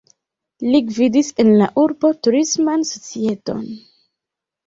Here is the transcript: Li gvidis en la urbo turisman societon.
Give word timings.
Li 0.67 0.79
gvidis 0.85 1.27
en 1.43 1.51
la 1.59 1.67
urbo 1.83 2.11
turisman 2.27 2.87
societon. 2.93 3.63